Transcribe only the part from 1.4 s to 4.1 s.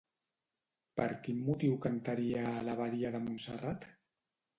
motiu cantaria a l'abadia de Montserrat?